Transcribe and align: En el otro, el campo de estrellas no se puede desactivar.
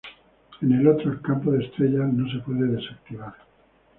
En 0.63 0.71
el 0.73 0.87
otro, 0.87 1.11
el 1.11 1.21
campo 1.21 1.51
de 1.51 1.63
estrellas 1.63 2.11
no 2.11 2.27
se 2.31 2.39
puede 2.39 2.65
desactivar. 2.75 3.35